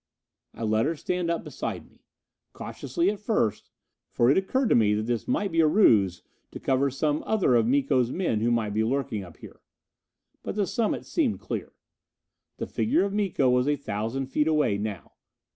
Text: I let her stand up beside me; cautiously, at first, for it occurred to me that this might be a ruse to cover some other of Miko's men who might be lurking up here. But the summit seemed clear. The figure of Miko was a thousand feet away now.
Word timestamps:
I 0.55 0.63
let 0.63 0.87
her 0.87 0.95
stand 0.95 1.29
up 1.29 1.43
beside 1.43 1.87
me; 1.87 2.05
cautiously, 2.53 3.11
at 3.11 3.19
first, 3.19 3.69
for 4.09 4.31
it 4.31 4.37
occurred 4.39 4.69
to 4.69 4.75
me 4.75 4.95
that 4.95 5.03
this 5.03 5.27
might 5.27 5.51
be 5.51 5.59
a 5.59 5.67
ruse 5.67 6.23
to 6.49 6.59
cover 6.59 6.89
some 6.89 7.21
other 7.27 7.53
of 7.53 7.67
Miko's 7.67 8.09
men 8.09 8.39
who 8.39 8.49
might 8.49 8.73
be 8.73 8.83
lurking 8.83 9.23
up 9.23 9.37
here. 9.37 9.61
But 10.41 10.55
the 10.55 10.65
summit 10.65 11.05
seemed 11.05 11.39
clear. 11.39 11.73
The 12.57 12.65
figure 12.65 13.03
of 13.03 13.13
Miko 13.13 13.47
was 13.51 13.67
a 13.67 13.75
thousand 13.75 14.25
feet 14.25 14.47
away 14.47 14.79
now. 14.79 15.11